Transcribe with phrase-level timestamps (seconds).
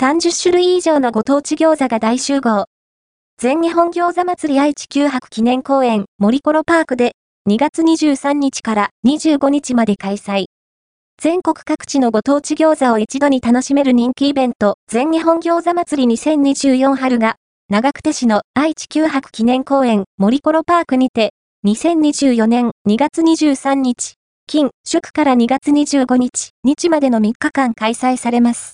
[0.00, 2.66] 30種類以上のご当地餃子が大集合。
[3.36, 7.16] 全日本餃子祭り愛知九博記念公園森コロパークで
[7.50, 10.44] 2月23日から25日まで開催。
[11.20, 17.34] 全国各地のご当地餃子を一度に楽しめる人気イベント全日本餃子祭り2024春が
[17.68, 21.32] 長久手市の愛知九博記念公園森コロパークにて
[21.66, 24.14] 2024年2月23日
[24.46, 28.66] 金、祝から2月25日、日までの3日間開催されます。